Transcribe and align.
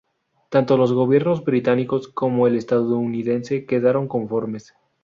Tanto 0.49 0.77
los 0.77 0.93
gobiernos 0.93 1.43
británico 1.45 2.01
como 2.15 2.47
el 2.47 2.55
estadounidense 2.55 3.67
quedaron 3.67 4.07
conformes. 4.07 4.73